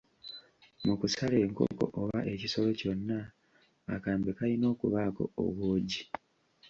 [0.85, 3.19] Mu kusala enkoko oba ekisolo kyonna
[3.95, 6.01] akambe kayina okubaako obwogi.